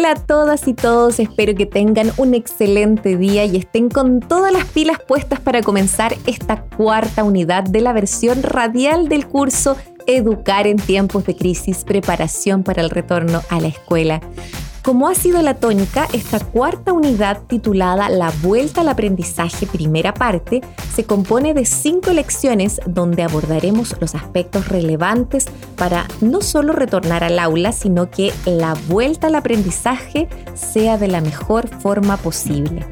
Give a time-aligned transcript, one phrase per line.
[0.00, 4.50] Hola, a todas y todos, espero que tengan un excelente día y estén con todas
[4.50, 10.66] las pilas puestas para comenzar esta cuarta unidad de la versión radial del curso Educar
[10.66, 14.22] en tiempos de crisis, preparación para el retorno a la escuela.
[14.82, 20.62] Como ha sido la tónica, esta cuarta unidad titulada La Vuelta al Aprendizaje Primera Parte
[20.94, 25.44] se compone de cinco lecciones donde abordaremos los aspectos relevantes
[25.76, 31.20] para no solo retornar al aula, sino que la vuelta al aprendizaje sea de la
[31.20, 32.86] mejor forma posible.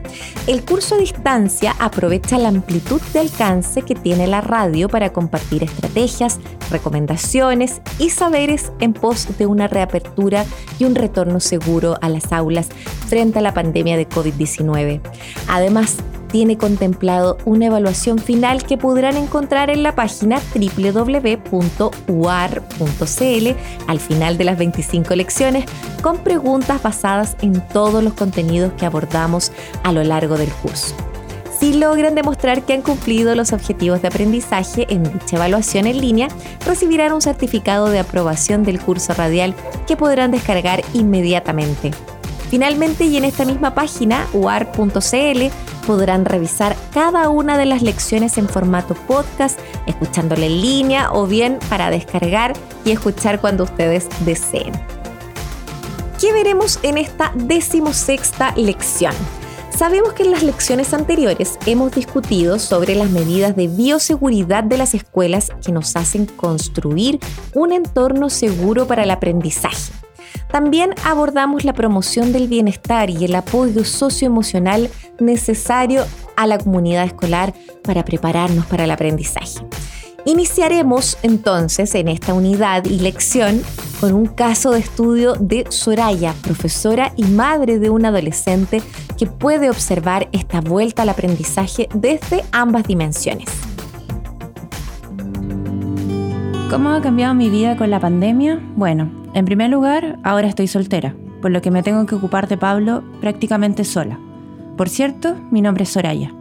[0.46, 5.64] El curso a distancia aprovecha la amplitud de alcance que tiene la radio para compartir
[5.64, 6.38] estrategias,
[6.70, 10.44] recomendaciones y saberes en pos de una reapertura
[10.78, 12.68] y un retorno seguro a las aulas
[13.08, 15.00] frente a la pandemia de COVID-19.
[15.48, 15.98] Además,
[16.30, 21.48] tiene contemplado una evaluación final que podrán encontrar en la página www.uar.cl
[23.86, 25.64] al final de las 25 lecciones
[26.02, 30.94] con preguntas basadas en todos los contenidos que abordamos a lo largo del curso.
[31.58, 36.28] Si logran demostrar que han cumplido los objetivos de aprendizaje en dicha evaluación en línea,
[36.64, 39.54] recibirán un certificado de aprobación del curso radial
[39.86, 41.90] que podrán descargar inmediatamente.
[42.48, 45.42] Finalmente, y en esta misma página, uar.cl,
[45.84, 51.58] podrán revisar cada una de las lecciones en formato podcast, escuchándole en línea o bien
[51.68, 52.52] para descargar
[52.84, 54.72] y escuchar cuando ustedes deseen.
[56.20, 59.14] ¿Qué veremos en esta decimosexta lección?
[59.78, 64.92] Sabemos que en las lecciones anteriores hemos discutido sobre las medidas de bioseguridad de las
[64.92, 67.20] escuelas que nos hacen construir
[67.54, 69.92] un entorno seguro para el aprendizaje.
[70.50, 74.90] También abordamos la promoción del bienestar y el apoyo socioemocional
[75.20, 76.04] necesario
[76.36, 79.60] a la comunidad escolar para prepararnos para el aprendizaje.
[80.24, 83.62] Iniciaremos entonces en esta unidad y lección
[84.00, 88.82] con un caso de estudio de Soraya, profesora y madre de un adolescente
[89.18, 93.48] que puede observar esta vuelta al aprendizaje desde ambas dimensiones.
[96.70, 98.60] ¿Cómo ha cambiado mi vida con la pandemia?
[98.76, 102.56] Bueno, en primer lugar, ahora estoy soltera, por lo que me tengo que ocupar de
[102.56, 104.18] Pablo prácticamente sola.
[104.76, 106.32] Por cierto, mi nombre es Soraya.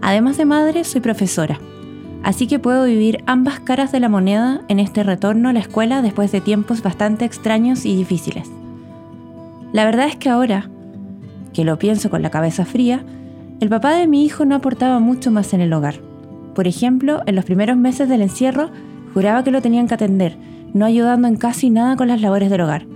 [0.00, 1.58] Además de madre, soy profesora
[2.22, 6.02] Así que puedo vivir ambas caras de la moneda en este retorno a la escuela
[6.02, 8.50] después de tiempos bastante extraños y difíciles.
[9.72, 10.68] La verdad es que ahora,
[11.52, 13.04] que lo pienso con la cabeza fría,
[13.60, 15.96] el papá de mi hijo no aportaba mucho más en el hogar.
[16.54, 18.70] Por ejemplo, en los primeros meses del encierro,
[19.14, 20.36] juraba que lo tenían que atender,
[20.74, 22.86] no ayudando en casi nada con las labores del hogar.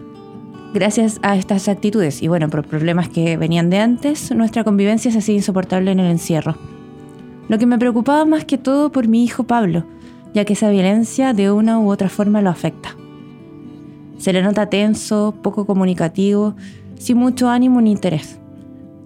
[0.74, 5.18] Gracias a estas actitudes y bueno, por problemas que venían de antes, nuestra convivencia se
[5.18, 6.56] hacía insoportable en el encierro.
[7.48, 9.84] Lo que me preocupaba más que todo por mi hijo Pablo,
[10.32, 12.96] ya que esa violencia de una u otra forma lo afecta.
[14.16, 16.54] Se le nota tenso, poco comunicativo,
[16.98, 18.38] sin mucho ánimo ni interés.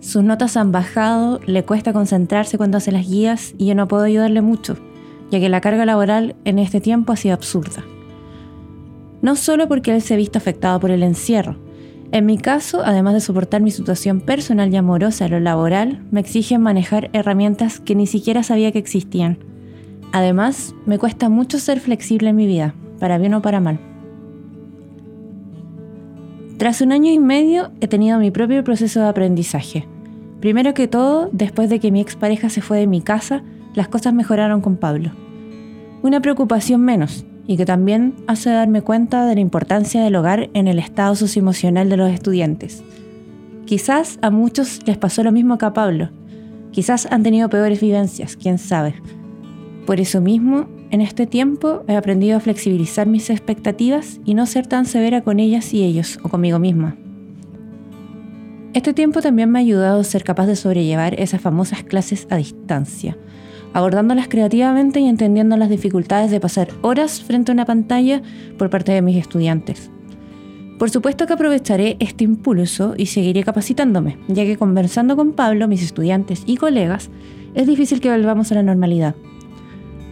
[0.01, 4.05] Sus notas han bajado, le cuesta concentrarse cuando hace las guías y yo no puedo
[4.05, 4.77] ayudarle mucho,
[5.31, 7.85] ya que la carga laboral en este tiempo ha sido absurda.
[9.23, 11.57] No solo porque él se ha visto afectado por el encierro,
[12.13, 16.21] en mi caso, además de soportar mi situación personal y amorosa a lo laboral, me
[16.21, 19.39] exigen manejar herramientas que ni siquiera sabía que existían.
[20.13, 23.81] Además, me cuesta mucho ser flexible en mi vida, para bien o para mal.
[26.59, 29.87] Tras un año y medio he tenido mi propio proceso de aprendizaje.
[30.41, 33.43] Primero que todo, después de que mi expareja se fue de mi casa,
[33.75, 35.11] las cosas mejoraron con Pablo.
[36.03, 40.67] Una preocupación menos, y que también hace darme cuenta de la importancia del hogar en
[40.67, 42.83] el estado socioemocional de los estudiantes.
[43.67, 46.09] Quizás a muchos les pasó lo mismo que a Pablo.
[46.73, 48.95] Quizás han tenido peores vivencias, quién sabe.
[49.87, 54.67] Por eso mismo, en este tiempo he aprendido a flexibilizar mis expectativas y no ser
[54.67, 56.97] tan severa con ellas y ellos o conmigo misma.
[58.73, 62.37] Este tiempo también me ha ayudado a ser capaz de sobrellevar esas famosas clases a
[62.37, 63.17] distancia,
[63.73, 68.23] abordándolas creativamente y entendiendo las dificultades de pasar horas frente a una pantalla
[68.59, 69.91] por parte de mis estudiantes.
[70.79, 75.83] Por supuesto que aprovecharé este impulso y seguiré capacitándome, ya que conversando con Pablo, mis
[75.83, 77.09] estudiantes y colegas,
[77.55, 79.15] es difícil que volvamos a la normalidad.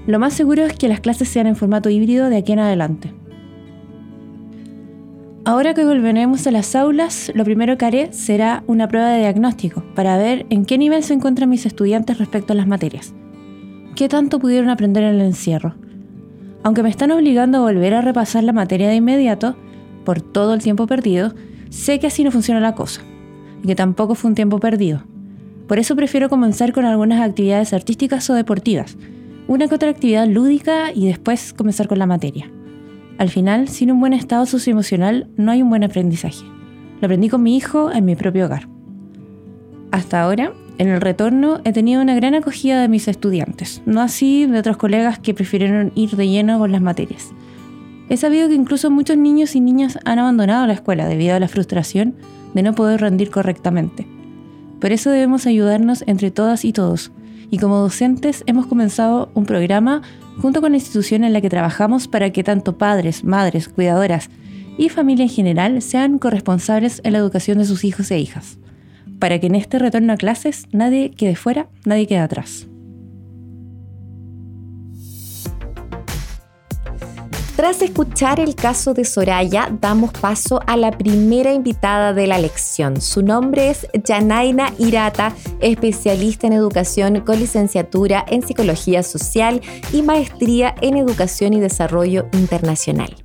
[0.06, 3.14] Lo más seguro es que las clases sean en formato híbrido de aquí en adelante.
[5.46, 9.82] Ahora que volveremos a las aulas, lo primero que haré será una prueba de diagnóstico
[9.94, 13.14] para ver en qué nivel se encuentran mis estudiantes respecto a las materias.
[13.94, 15.74] ¿Qué tanto pudieron aprender en el encierro?
[16.62, 19.54] Aunque me están obligando a volver a repasar la materia de inmediato,
[20.04, 21.34] por todo el tiempo perdido,
[21.68, 23.02] sé que así no funciona la cosa,
[23.62, 25.02] y que tampoco fue un tiempo perdido.
[25.66, 28.96] Por eso prefiero comenzar con algunas actividades artísticas o deportivas,
[29.46, 32.50] una que lúdica y después comenzar con la materia.
[33.18, 36.44] Al final, sin un buen estado socioemocional no hay un buen aprendizaje.
[37.00, 38.68] Lo aprendí con mi hijo en mi propio hogar.
[39.92, 44.46] Hasta ahora, en el retorno he tenido una gran acogida de mis estudiantes, no así
[44.46, 47.32] de otros colegas que prefirieron ir de lleno con las materias.
[48.08, 51.48] He sabido que incluso muchos niños y niñas han abandonado la escuela debido a la
[51.48, 52.16] frustración
[52.54, 54.06] de no poder rendir correctamente.
[54.80, 57.12] Por eso debemos ayudarnos entre todas y todos,
[57.50, 60.02] y como docentes hemos comenzado un programa
[60.40, 64.30] junto con la institución en la que trabajamos para que tanto padres, madres, cuidadoras
[64.76, 68.58] y familia en general sean corresponsables en la educación de sus hijos e hijas,
[69.18, 72.66] para que en este retorno a clases nadie quede fuera, nadie quede atrás.
[77.64, 83.00] Tras escuchar el caso de Soraya, damos paso a la primera invitada de la lección.
[83.00, 89.62] Su nombre es Janaina Irata, especialista en educación con licenciatura en psicología social
[89.94, 93.16] y maestría en educación y desarrollo internacional.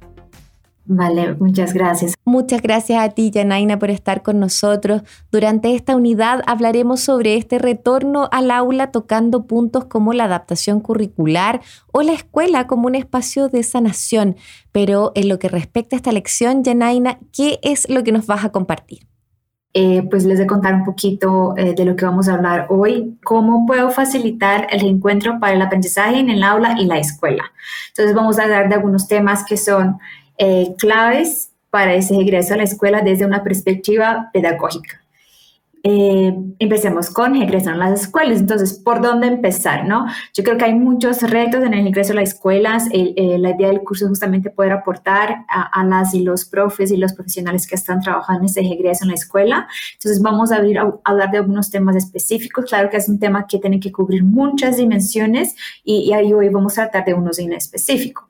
[0.92, 2.16] Vale, muchas gracias.
[2.26, 5.04] Muchas gracias a ti, Janaina, por estar con nosotros.
[5.32, 11.62] Durante esta unidad hablaremos sobre este retorno al aula tocando puntos como la adaptación curricular
[11.92, 14.36] o la escuela como un espacio de sanación.
[14.72, 18.44] Pero en lo que respecta a esta lección, Janaina, ¿qué es lo que nos vas
[18.44, 19.08] a compartir?
[19.76, 22.66] Eh, pues les voy a contar un poquito eh, de lo que vamos a hablar
[22.72, 27.44] hoy, cómo puedo facilitar el reencuentro para el aprendizaje en el aula y la escuela.
[27.90, 30.00] Entonces vamos a hablar de algunos temas que son
[30.40, 35.02] eh, claves para ese regreso a la escuela desde una perspectiva pedagógica.
[35.82, 38.40] Eh, empecemos con regresar a las escuelas.
[38.40, 39.86] Entonces, ¿por dónde empezar?
[39.86, 40.08] No?
[40.34, 42.88] Yo creo que hay muchos retos en el regreso a las escuelas.
[42.92, 46.98] Eh, la idea del curso es justamente poder aportar a, las y los profes y
[46.98, 49.68] los profesionales que están trabajando en ese regreso en la escuela.
[49.94, 52.66] Entonces, vamos a, abrir, a, hablar de algunos temas específicos.
[52.66, 56.50] Claro que es un tema que tiene que cubrir muchas dimensiones y, y ahí hoy
[56.50, 58.29] vamos a tratar de unos en específico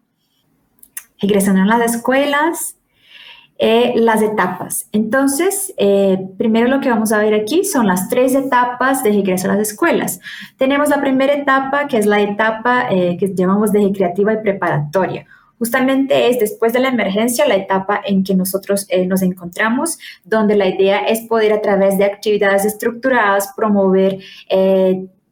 [1.19, 2.75] regresando a las escuelas,
[3.61, 4.87] eh, las etapas.
[4.93, 9.51] Entonces, eh, primero lo que vamos a ver aquí son las tres etapas de regreso
[9.51, 10.21] a las escuelas.
[10.55, 15.25] Tenemos la primera etapa, que es la etapa eh, que llamamos de recreativa y preparatoria.
[15.57, 20.69] Justamente es después de la emergencia la etapa en que nosotros nos encontramos, donde la
[20.69, 24.19] idea es poder a través de actividades estructuradas promover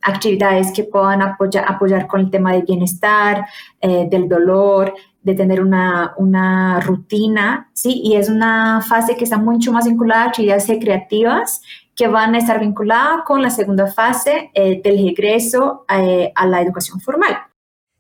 [0.01, 3.45] actividades que puedan apoyar, apoyar con el tema del bienestar,
[3.81, 8.01] del dolor, de tener una, una, rutina, ¿sí?
[8.03, 11.61] Y es una fase que está mucho más vinculada a actividades recreativas
[11.95, 16.61] que van a estar vinculadas con la segunda fase eh, del regreso eh, a la
[16.61, 17.35] educación formal.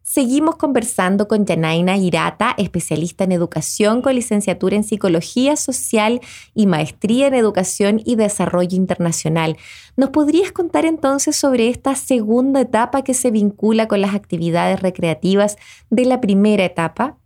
[0.09, 6.21] Seguimos conversando con Janaina Hirata, especialista en educación con licenciatura en psicología social
[6.55, 9.57] y maestría en educación y desarrollo internacional.
[9.97, 15.57] ¿Nos podrías contar entonces sobre esta segunda etapa que se vincula con las actividades recreativas
[15.89, 17.17] de la primera etapa?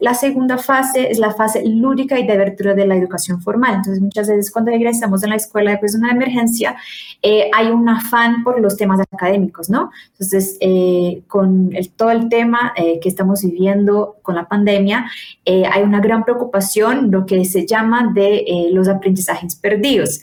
[0.00, 3.76] La segunda fase es la fase lúdica y de abertura de la educación formal.
[3.76, 6.74] Entonces, muchas veces cuando regresamos a la escuela después de una emergencia,
[7.22, 9.90] eh, hay un afán por los temas académicos, ¿no?
[10.12, 15.10] Entonces, eh, con todo el tema eh, que estamos viviendo con la pandemia,
[15.46, 20.22] hay una gran preocupación, lo que se llama de los aprendizajes perdidos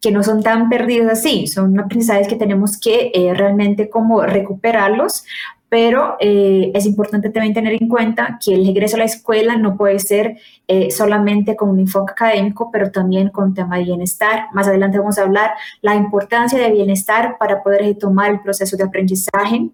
[0.00, 5.24] que no son tan perdidos así, son aprendizajes que tenemos que realmente como recuperarlos
[5.68, 9.76] pero eh, es importante también tener en cuenta que el regreso a la escuela no
[9.76, 14.46] puede ser eh, solamente con un enfoque académico, pero también con tema de bienestar.
[14.52, 18.84] Más adelante vamos a hablar la importancia de bienestar para poder retomar el proceso de
[18.84, 19.70] aprendizaje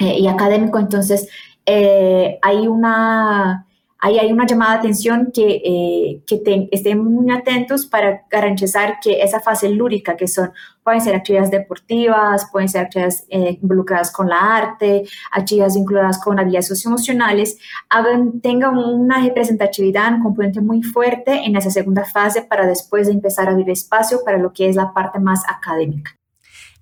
[0.00, 0.78] eh, y académico.
[0.78, 1.28] Entonces,
[1.64, 3.66] hay una
[4.02, 9.38] ahí hay una llamada de atención que, eh, estén muy atentos para garantizar que esa
[9.38, 10.50] fase lúdica, que son,
[10.82, 16.38] pueden ser actividades deportivas, pueden ser actividades eh, involucradas con la arte, actividades vinculadas con
[16.38, 22.66] habilidades socioemocionales, hagan, tengan una representatividad, un componente muy fuerte en esa segunda fase para
[22.66, 26.18] después de empezar a abrir espacio para lo que es la parte más académica.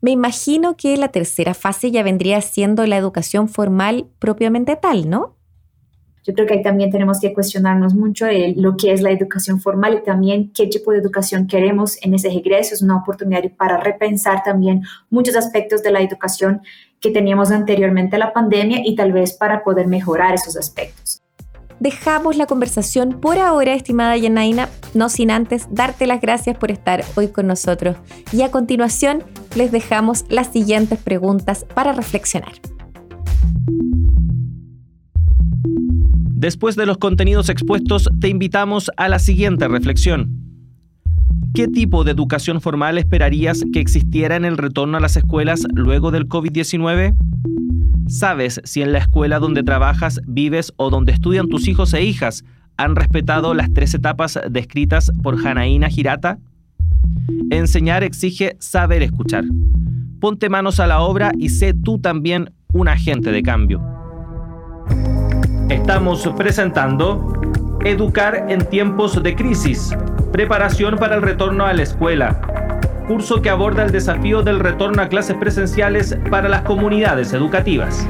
[0.01, 5.37] Me imagino que la tercera fase ya vendría siendo la educación formal propiamente tal, ¿no?
[6.25, 9.61] Yo creo que ahí también tenemos que cuestionarnos mucho de lo que es la educación
[9.61, 12.75] formal y también qué tipo de educación queremos en ese regreso.
[12.75, 16.61] Es una oportunidad para repensar también muchos aspectos de la educación
[17.01, 21.23] que teníamos anteriormente a la pandemia y tal vez para poder mejorar esos aspectos.
[21.79, 27.03] dejamos la conversación por ahora, estimada Yanaina, no sin antes darte las gracias por estar
[27.17, 27.97] hoy con nosotros.
[28.33, 29.25] Y a continuación
[29.57, 32.53] les dejamos las siguientes preguntas para reflexionar.
[35.63, 40.41] Después de los contenidos expuestos, te invitamos a la siguiente reflexión.
[41.53, 46.11] ¿Qué tipo de educación formal esperarías que existiera en el retorno a las escuelas luego
[46.13, 47.15] del COVID-19?
[48.09, 52.45] ¿Sabes si en la escuela donde trabajas, vives o donde estudian tus hijos e hijas
[52.77, 56.39] han respetado las tres etapas descritas por Janaína Girata?
[57.51, 59.45] Enseñar exige saber escuchar.
[60.21, 64.00] Ponte manos a la obra y sé tú también un agente de cambio.
[65.71, 67.33] Estamos presentando
[67.85, 69.97] Educar en tiempos de crisis,
[70.33, 72.41] preparación para el retorno a la escuela,
[73.07, 78.05] curso que aborda el desafío del retorno a clases presenciales para las comunidades educativas.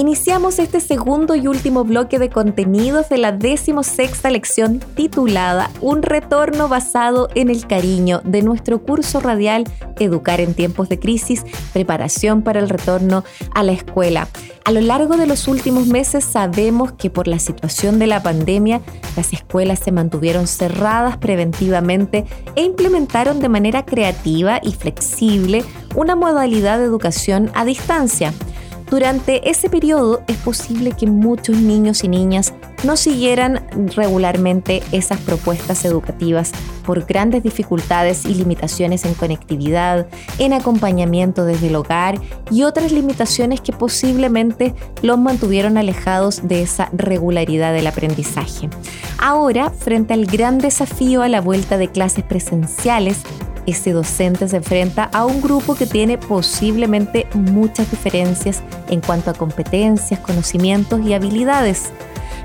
[0.00, 6.68] Iniciamos este segundo y último bloque de contenidos de la decimosexta lección titulada Un retorno
[6.68, 9.64] basado en el cariño de nuestro curso radial
[9.98, 14.26] Educar en tiempos de crisis, preparación para el retorno a la escuela.
[14.64, 18.80] A lo largo de los últimos meses sabemos que por la situación de la pandemia
[19.16, 22.24] las escuelas se mantuvieron cerradas preventivamente
[22.56, 25.62] e implementaron de manera creativa y flexible
[25.94, 28.32] una modalidad de educación a distancia.
[28.90, 32.52] Durante ese periodo es posible que muchos niños y niñas
[32.84, 36.52] no siguieran regularmente esas propuestas educativas
[36.84, 40.06] por grandes dificultades y limitaciones en conectividad,
[40.38, 42.18] en acompañamiento desde el hogar
[42.50, 48.68] y otras limitaciones que posiblemente los mantuvieron alejados de esa regularidad del aprendizaje.
[49.18, 53.18] Ahora, frente al gran desafío a la vuelta de clases presenciales,
[53.66, 59.34] ese docente se enfrenta a un grupo que tiene posiblemente muchas diferencias en cuanto a
[59.34, 61.92] competencias, conocimientos y habilidades.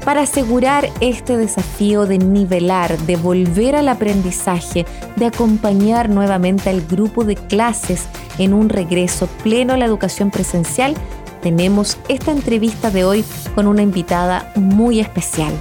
[0.03, 4.85] Para asegurar este desafío de nivelar, de volver al aprendizaje,
[5.15, 10.95] de acompañar nuevamente al grupo de clases en un regreso pleno a la educación presencial,
[11.41, 13.23] tenemos esta entrevista de hoy
[13.53, 15.53] con una invitada muy especial.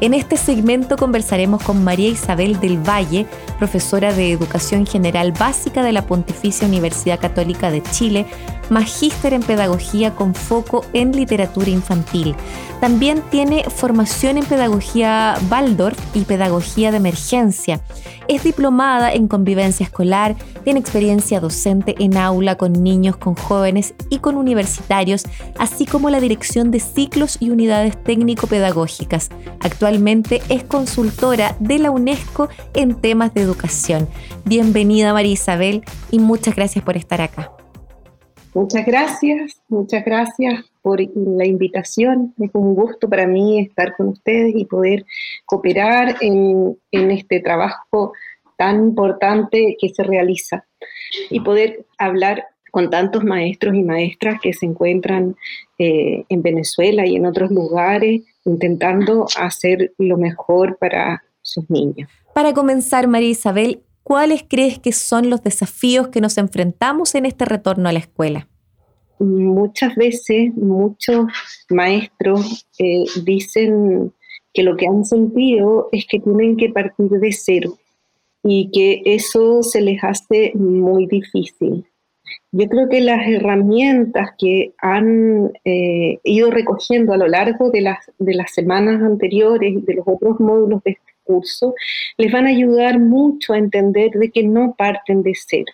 [0.00, 3.26] En este segmento conversaremos con María Isabel del Valle,
[3.62, 8.26] profesora de Educación General Básica de la Pontificia Universidad Católica de Chile,
[8.70, 12.34] magíster en Pedagogía con foco en literatura infantil.
[12.80, 17.80] También tiene formación en Pedagogía Waldorf y Pedagogía de Emergencia.
[18.26, 24.18] Es diplomada en convivencia escolar, tiene experiencia docente en aula con niños, con jóvenes y
[24.18, 25.22] con universitarios,
[25.56, 29.28] así como la dirección de ciclos y unidades técnico-pedagógicas.
[29.60, 33.51] Actualmente es consultora de la UNESCO en temas de educación.
[34.44, 37.52] Bienvenida María Isabel y muchas gracias por estar acá.
[38.54, 42.34] Muchas gracias, muchas gracias por la invitación.
[42.38, 45.06] Es un gusto para mí estar con ustedes y poder
[45.46, 48.12] cooperar en, este trabajo
[48.58, 50.66] tan importante que se realiza
[51.30, 55.34] y poder hablar con tantos maestros y maestras que se encuentran
[55.78, 62.10] eh, en Venezuela y en otros lugares intentando hacer lo mejor para sus niños.
[62.34, 67.44] Para comenzar, María Isabel, ¿cuáles crees que son los desafíos que nos enfrentamos en este
[67.44, 68.48] retorno a la escuela?
[69.18, 71.26] Muchas veces muchos
[71.68, 74.12] maestros eh, dicen
[74.54, 77.78] que lo que han sentido es que tienen que partir de cero
[78.42, 81.84] y que eso se les hace muy difícil.
[82.50, 88.10] Yo creo que las herramientas que han eh, ido recogiendo a lo largo de las,
[88.18, 90.96] de las semanas anteriores de los otros módulos de
[91.32, 91.74] curso
[92.18, 95.72] les van a ayudar mucho a entender de que no parten de cero.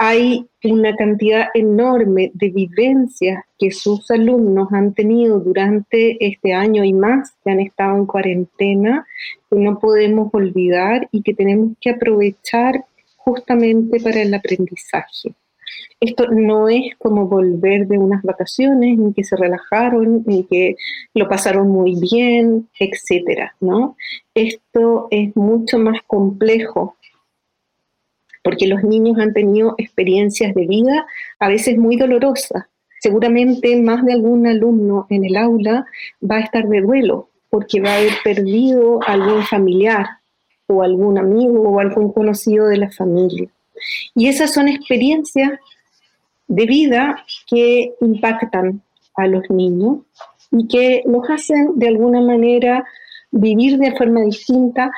[0.00, 6.92] Hay una cantidad enorme de vivencias que sus alumnos han tenido durante este año y
[6.92, 9.06] más que han estado en cuarentena
[9.50, 12.84] que no podemos olvidar y que tenemos que aprovechar
[13.16, 15.34] justamente para el aprendizaje.
[16.00, 20.76] Esto no es como volver de unas vacaciones en que se relajaron, en que
[21.14, 23.96] lo pasaron muy bien, etcétera, ¿no?
[24.34, 26.96] Esto es mucho más complejo
[28.44, 31.06] porque los niños han tenido experiencias de vida
[31.38, 32.64] a veces muy dolorosas.
[33.00, 35.84] Seguramente más de algún alumno en el aula
[36.22, 40.06] va a estar de duelo porque va a haber perdido algún familiar,
[40.68, 43.48] o algún amigo o algún conocido de la familia.
[44.14, 45.58] Y esas son experiencias
[46.46, 48.82] de vida que impactan
[49.16, 49.98] a los niños
[50.50, 52.84] y que los hacen de alguna manera
[53.30, 54.90] vivir de forma distinta,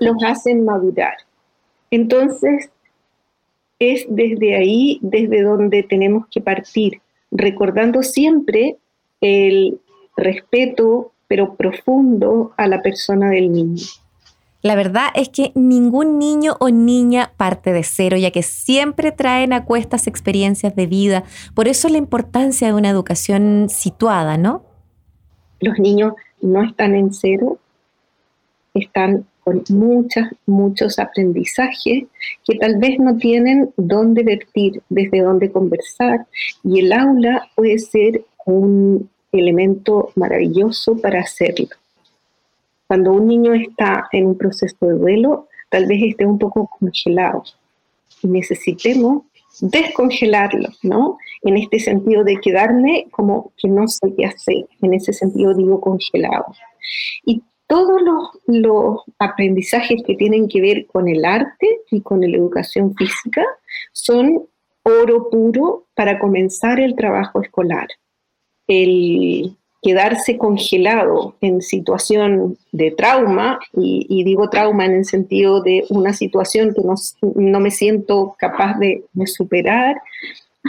[0.00, 1.14] los hacen madurar.
[1.90, 2.70] Entonces,
[3.78, 7.00] es desde ahí, desde donde tenemos que partir,
[7.30, 8.76] recordando siempre
[9.20, 9.80] el
[10.16, 13.82] respeto, pero profundo, a la persona del niño.
[14.62, 19.52] La verdad es que ningún niño o niña parte de cero, ya que siempre traen
[19.52, 21.24] a cuestas experiencias de vida.
[21.54, 24.64] Por eso la importancia de una educación situada, ¿no?
[25.60, 27.58] Los niños no están en cero,
[28.74, 32.04] están con muchos, muchos aprendizajes
[32.44, 36.26] que tal vez no tienen dónde vertir, desde dónde conversar.
[36.62, 41.68] Y el aula puede ser un elemento maravilloso para hacerlo.
[42.92, 47.42] Cuando un niño está en un proceso de duelo, tal vez esté un poco congelado
[48.22, 49.22] y necesitemos
[49.62, 51.16] descongelarlo, ¿no?
[51.40, 55.80] En este sentido de quedarme como que no sé qué hacer, en ese sentido digo
[55.80, 56.44] congelado.
[57.24, 62.36] Y todos los, los, aprendizajes que tienen que ver con el arte y con la
[62.36, 63.42] educación física
[63.92, 64.44] son
[64.82, 67.88] oro puro para comenzar el trabajo escolar.
[68.66, 76.12] El, quedarse congelado en situación de trauma, y, digo trauma en el sentido de una
[76.12, 76.82] situación que
[77.34, 80.00] no, me siento capaz de, superar,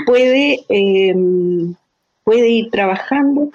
[0.08, 1.75] puede, em,
[2.24, 3.51] puede ir trabajando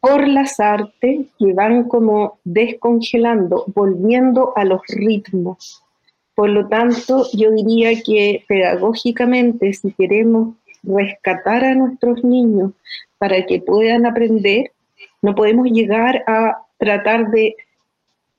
[0.00, 5.82] por las artes que van como descongelando, volviendo a los ritmos.
[6.34, 10.54] Por lo tanto, yo diría que pedagógicamente, si queremos
[10.86, 12.72] rescatar a nuestros niños
[13.18, 14.70] para que puedan aprender,
[15.22, 17.56] no podemos llegar a tratar de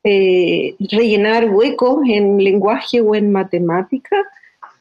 [0.03, 4.15] eh, rellenar huecos en lenguaje o en matemática,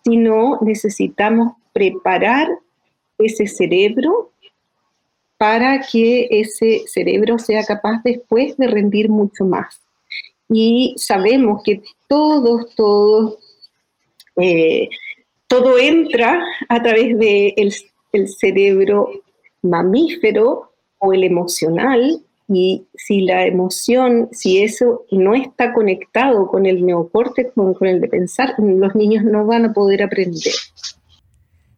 [0.05, 2.49] sino necesitamos preparar
[3.19, 4.31] ese cerebro
[5.37, 9.81] para que ese cerebro sea capaz después de rendir mucho más.
[10.49, 13.39] Y sabemos que todos, todos,
[14.37, 14.89] eh,
[15.49, 19.11] todo entra a través del de el cerebro
[19.63, 26.87] mamífero o el emocional, y si la emoción, si eso no está conectado con el
[26.87, 30.55] neocórtex, con, con el de pensar, los niños no van a poder aprender.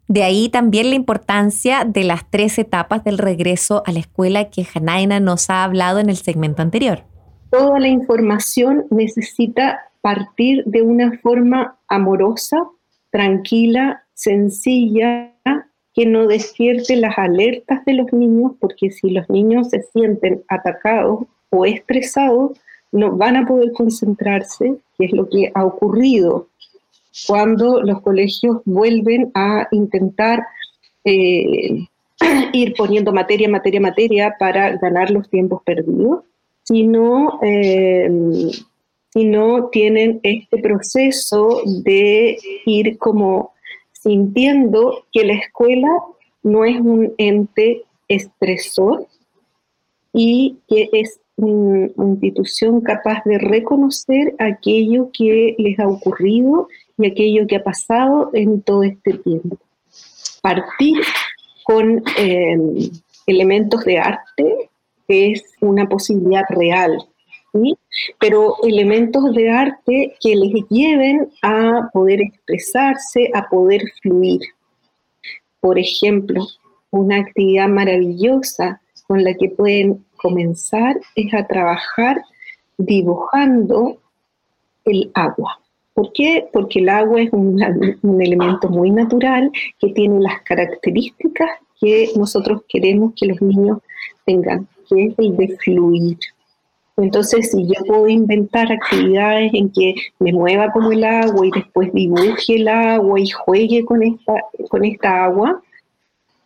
[0.08, 4.64] De ahí también la importancia de las tres etapas del regreso a la escuela que
[4.64, 7.04] Janaina nos ha hablado en el segmento anterior.
[7.50, 12.56] Toda la información necesita partir de una forma amorosa,
[13.10, 15.34] tranquila, sencilla,
[15.94, 21.24] que no despierte las alertas de los niños, porque si los niños se sienten atacados
[21.50, 22.58] o estresados,
[22.92, 26.48] no van a poder concentrarse, que es lo que ha ocurrido
[27.26, 30.46] cuando los colegios vuelven a intentar
[31.04, 31.86] eh,
[32.52, 36.24] ir poniendo materia, materia, materia para ganar los tiempos perdidos,
[36.64, 38.08] sino, eh,
[39.12, 43.52] si no tienen este proceso de ir como
[43.92, 45.88] sintiendo que la escuela
[46.42, 49.06] no es un ente estresor
[50.12, 57.46] y que es una institución capaz de reconocer aquello que les ha ocurrido y aquello
[57.46, 59.56] que ha pasado en todo este tiempo.
[60.42, 60.98] Partir
[61.64, 62.90] con em,
[63.26, 64.70] elementos de arte
[65.06, 66.98] es una posibilidad real,
[68.18, 74.40] pero elementos de arte que les lleven a poder expresarse, a poder fluir.
[75.60, 76.46] Por ejemplo,
[76.90, 82.22] una actividad maravillosa con la que pueden comenzar es a trabajar
[82.76, 83.98] dibujando
[84.84, 85.60] el agua.
[85.94, 86.48] ¿Por qué?
[86.52, 87.60] Porque el agua es un,
[88.22, 93.78] elemento muy natural que tiene las características que nosotros queremos que los niños
[94.24, 96.18] tengan, que es el de fluir.
[96.98, 101.92] Entonces, si yo puedo inventar actividades en que me mueva como el agua y después
[101.92, 104.34] dibuje el agua y juegue con esta,
[104.68, 105.62] con esta agua,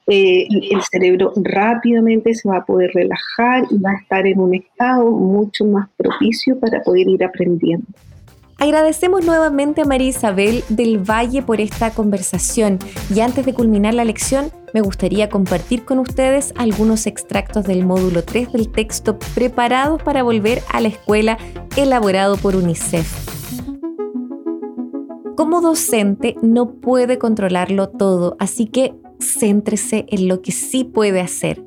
[0.06, 4.54] eh, el cerebro rápidamente se va a poder relajar y va a estar en un
[4.54, 7.86] estado mucho más propicio para poder ir aprendiendo.
[8.62, 12.78] Agradecemos nuevamente a María Isabel del Valle por esta conversación
[13.12, 18.22] y antes de culminar la lección me gustaría compartir con ustedes algunos extractos del módulo
[18.22, 21.38] 3 del texto Preparados para volver a la escuela
[21.76, 23.12] elaborado por UNICEF.
[25.36, 31.64] Como docente no puede controlarlo todo, así que céntrese en lo que sí puede hacer.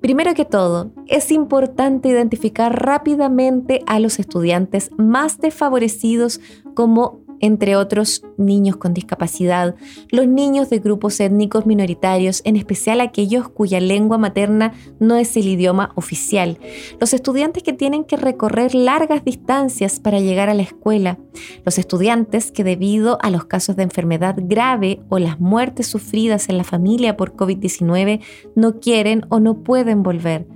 [0.00, 6.40] Primero que todo, es importante identificar rápidamente a los estudiantes más desfavorecidos
[6.74, 9.74] como entre otros niños con discapacidad,
[10.10, 15.48] los niños de grupos étnicos minoritarios, en especial aquellos cuya lengua materna no es el
[15.48, 16.58] idioma oficial,
[17.00, 21.18] los estudiantes que tienen que recorrer largas distancias para llegar a la escuela,
[21.64, 26.58] los estudiantes que debido a los casos de enfermedad grave o las muertes sufridas en
[26.58, 28.20] la familia por COVID-19
[28.54, 30.46] no quieren o no pueden volver,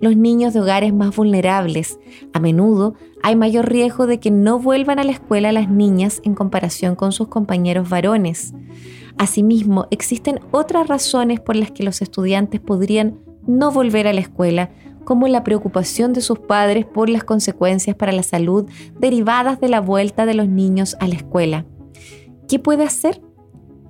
[0.00, 1.98] los niños de hogares más vulnerables,
[2.32, 6.34] a menudo hay mayor riesgo de que no vuelvan a la escuela las niñas en
[6.34, 8.54] comparación con sus compañeros varones.
[9.16, 14.70] Asimismo, existen otras razones por las que los estudiantes podrían no volver a la escuela,
[15.04, 18.66] como la preocupación de sus padres por las consecuencias para la salud
[18.98, 21.64] derivadas de la vuelta de los niños a la escuela.
[22.46, 23.20] ¿Qué puede hacer?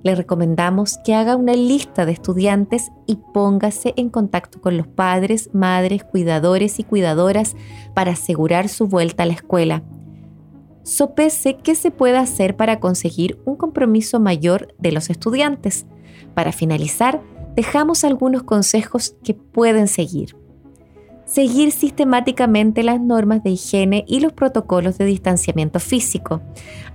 [0.01, 5.49] Le recomendamos que haga una lista de estudiantes y póngase en contacto con los padres,
[5.53, 7.55] madres, cuidadores y cuidadoras
[7.93, 9.83] para asegurar su vuelta a la escuela.
[10.83, 15.85] Sopese qué se puede hacer para conseguir un compromiso mayor de los estudiantes.
[16.33, 17.21] Para finalizar,
[17.55, 20.38] dejamos algunos consejos que pueden seguir
[21.29, 26.41] seguir sistemáticamente las normas de higiene y los protocolos de distanciamiento físico,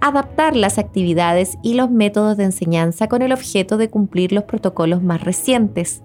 [0.00, 5.02] adaptar las actividades y los métodos de enseñanza con el objeto de cumplir los protocolos
[5.02, 6.02] más recientes,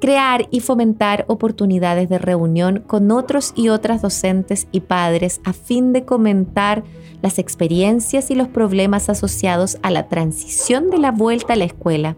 [0.00, 5.92] crear y fomentar oportunidades de reunión con otros y otras docentes y padres a fin
[5.92, 6.82] de comentar
[7.22, 12.16] las experiencias y los problemas asociados a la transición de la vuelta a la escuela,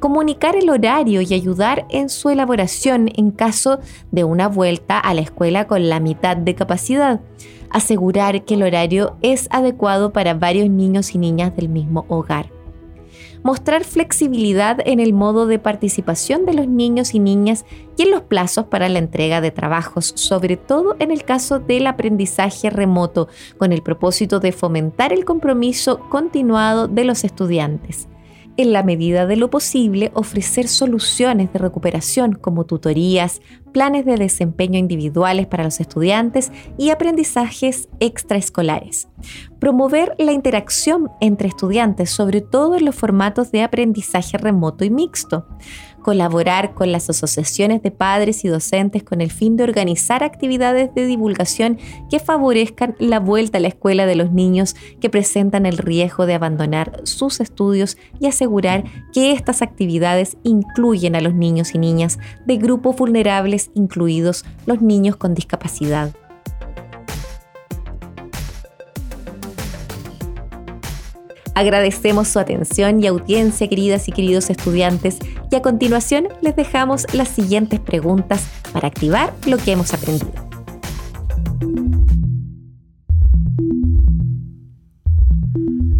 [0.00, 3.80] comunicar el horario y ayudar en su elaboración en caso
[4.10, 7.20] de una vuelta a la escuela con la mitad de capacidad,
[7.70, 12.53] asegurar que el horario es adecuado para varios niños y niñas del mismo hogar
[13.44, 17.64] mostrar flexibilidad en el modo de participación de los niños y niñas
[17.96, 21.86] y en los plazos para la entrega de trabajos, sobre todo en el caso del
[21.86, 23.28] aprendizaje remoto,
[23.58, 28.08] con el propósito de fomentar el compromiso continuado de los estudiantes
[28.56, 33.40] en la medida de lo posible, ofrecer soluciones de recuperación como tutorías,
[33.72, 39.08] planes de desempeño individuales para los estudiantes y aprendizajes extraescolares.
[39.58, 45.46] Promover la interacción entre estudiantes, sobre todo en los formatos de aprendizaje remoto y mixto
[46.04, 51.06] colaborar con las asociaciones de padres y docentes con el fin de organizar actividades de
[51.06, 51.78] divulgación
[52.10, 56.34] que favorezcan la vuelta a la escuela de los niños que presentan el riesgo de
[56.34, 62.58] abandonar sus estudios y asegurar que estas actividades incluyen a los niños y niñas de
[62.58, 66.14] grupos vulnerables, incluidos los niños con discapacidad.
[71.54, 75.18] Agradecemos su atención y audiencia, queridas y queridos estudiantes,
[75.52, 80.32] y a continuación les dejamos las siguientes preguntas para activar lo que hemos aprendido.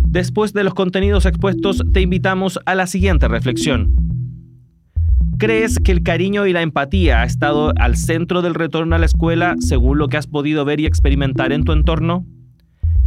[0.09, 3.95] Después de los contenidos expuestos, te invitamos a la siguiente reflexión.
[5.39, 9.07] ¿Crees que el cariño y la empatía ha estado al centro del retorno a la
[9.07, 12.25] escuela según lo que has podido ver y experimentar en tu entorno?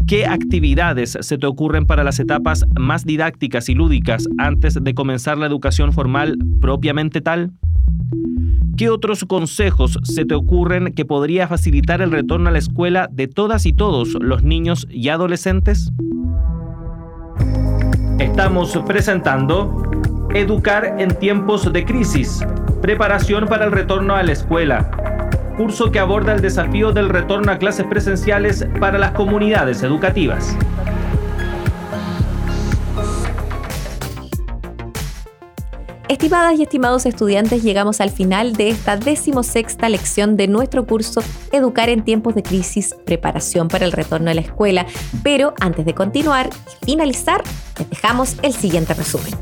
[0.08, 5.38] ¿Qué actividades se te ocurren para las etapas más didácticas y lúdicas antes de comenzar
[5.38, 7.52] la educación formal propiamente tal?
[8.78, 13.28] ¿Qué otros consejos se te ocurren que podría facilitar el retorno a la escuela de
[13.28, 15.92] todas y todos los niños y adolescentes?
[18.18, 19.84] Estamos presentando
[20.34, 22.46] Educar en tiempos de crisis,
[22.82, 24.90] preparación para el retorno a la escuela
[25.58, 30.56] curso que aborda el desafío del retorno a clases presenciales para las comunidades educativas.
[36.08, 41.90] Estimadas y estimados estudiantes, llegamos al final de esta decimosexta lección de nuestro curso Educar
[41.90, 44.86] en tiempos de crisis, preparación para el retorno a la escuela.
[45.24, 46.50] Pero antes de continuar
[46.82, 47.44] y finalizar,
[47.78, 49.34] les dejamos el siguiente resumen.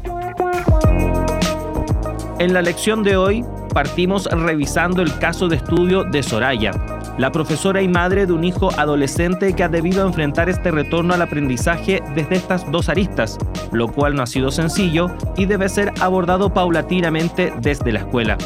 [2.39, 3.45] En la lección de hoy
[3.75, 6.71] partimos revisando el caso de estudio de Soraya,
[7.17, 11.21] la profesora y madre de un hijo adolescente que ha debido enfrentar este retorno al
[11.21, 13.37] aprendizaje desde estas dos aristas,
[13.73, 18.37] lo cual no ha sido sencillo y debe ser abordado paulatinamente desde la escuela.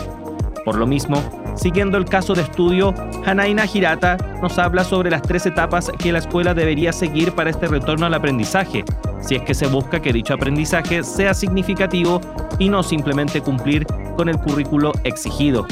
[0.66, 1.22] Por lo mismo,
[1.60, 2.94] siguiendo el caso de estudio,
[3.26, 7.68] Hanaina Hirata nos habla sobre las tres etapas que la escuela debería seguir para este
[7.68, 8.86] retorno al aprendizaje,
[9.22, 12.22] si es que se busca que dicho aprendizaje sea significativo
[12.58, 15.68] y no simplemente cumplir con el currículo exigido.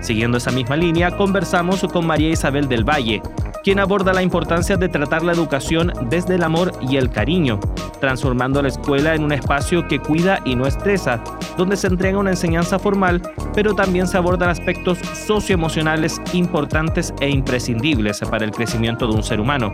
[0.00, 3.20] Siguiendo esa misma línea, conversamos con María Isabel del Valle,
[3.64, 7.58] quien aborda la importancia de tratar la educación desde el amor y el cariño,
[8.00, 11.22] transformando la escuela en un espacio que cuida y no estresa,
[11.56, 13.20] donde se entrega una enseñanza formal,
[13.54, 19.40] pero también se abordan aspectos socioemocionales importantes e imprescindibles para el crecimiento de un ser
[19.40, 19.72] humano.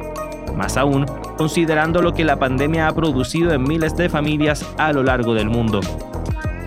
[0.57, 1.05] más aún
[1.37, 5.51] considerando lo que la pandemia ha producido en miles de familias a lo largo del
[5.51, 5.81] mundo.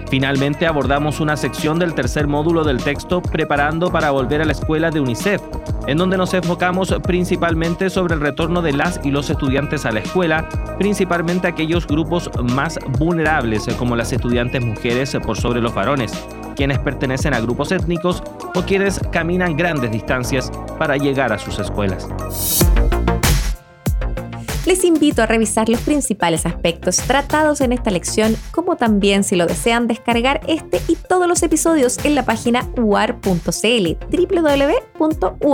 [0.10, 4.90] Finalmente abordamos una sección del tercer módulo del texto Preparando para volver a la escuela
[4.90, 5.42] de UNICEF,
[5.86, 10.00] en donde nos enfocamos principalmente sobre el retorno de las y los estudiantes a la
[10.00, 16.14] escuela, principalmente aquellos grupos más vulnerables como las estudiantes mujeres por sobre los varones,
[16.56, 18.24] quienes pertenecen a grupos étnicos
[18.56, 22.08] o quienes caminan grandes distancias para llegar a sus escuelas
[24.68, 29.46] les invito a revisar los principales aspectos tratados en esta lección, como también si lo
[29.46, 33.28] desean descargar este y todos los episodios en la página uar.cl,
[34.12, 35.52] www.uar.cl.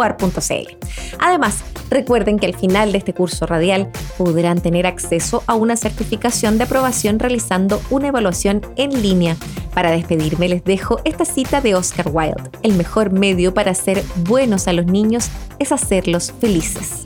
[1.19, 6.57] Además, recuerden que al final de este curso radial podrán tener acceso a una certificación
[6.57, 9.37] de aprobación realizando una evaluación en línea.
[9.75, 12.49] Para despedirme les dejo esta cita de Oscar Wilde.
[12.63, 17.05] El mejor medio para ser buenos a los niños es hacerlos felices.